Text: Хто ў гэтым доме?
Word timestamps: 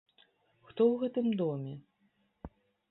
Хто 0.67 0.81
ў 0.93 1.03
гэтым 1.03 1.27
доме? 1.45 1.73